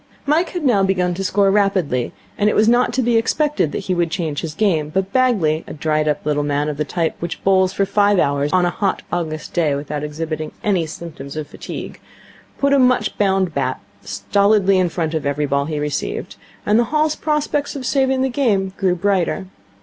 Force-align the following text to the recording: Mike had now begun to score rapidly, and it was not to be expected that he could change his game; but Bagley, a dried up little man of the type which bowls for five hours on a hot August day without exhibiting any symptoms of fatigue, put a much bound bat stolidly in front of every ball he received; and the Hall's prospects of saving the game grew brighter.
Mike 0.25 0.49
had 0.49 0.65
now 0.65 0.81
begun 0.81 1.13
to 1.13 1.23
score 1.23 1.51
rapidly, 1.51 2.11
and 2.35 2.49
it 2.49 2.55
was 2.55 2.67
not 2.67 2.91
to 2.91 3.03
be 3.03 3.17
expected 3.17 3.71
that 3.71 3.77
he 3.85 3.93
could 3.93 4.09
change 4.09 4.41
his 4.41 4.55
game; 4.55 4.89
but 4.89 5.13
Bagley, 5.13 5.63
a 5.67 5.73
dried 5.75 6.07
up 6.07 6.25
little 6.25 6.41
man 6.41 6.69
of 6.69 6.77
the 6.77 6.83
type 6.83 7.13
which 7.19 7.43
bowls 7.43 7.71
for 7.71 7.85
five 7.85 8.17
hours 8.17 8.51
on 8.51 8.65
a 8.65 8.71
hot 8.71 9.03
August 9.13 9.53
day 9.53 9.75
without 9.75 10.03
exhibiting 10.03 10.53
any 10.63 10.87
symptoms 10.87 11.37
of 11.37 11.45
fatigue, 11.45 11.99
put 12.57 12.73
a 12.73 12.79
much 12.79 13.15
bound 13.19 13.53
bat 13.53 13.79
stolidly 14.03 14.79
in 14.79 14.89
front 14.89 15.13
of 15.13 15.23
every 15.23 15.45
ball 15.45 15.65
he 15.65 15.77
received; 15.77 16.35
and 16.65 16.79
the 16.79 16.85
Hall's 16.85 17.15
prospects 17.15 17.75
of 17.75 17.85
saving 17.85 18.23
the 18.23 18.29
game 18.29 18.73
grew 18.77 18.95
brighter. 18.95 19.45